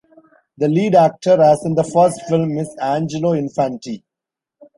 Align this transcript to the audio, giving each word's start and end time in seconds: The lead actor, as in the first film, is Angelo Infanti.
The 0.57 0.67
lead 0.67 0.95
actor, 0.95 1.39
as 1.39 1.63
in 1.63 1.75
the 1.75 1.83
first 1.83 2.23
film, 2.23 2.57
is 2.57 2.75
Angelo 2.81 3.33
Infanti. 3.33 4.01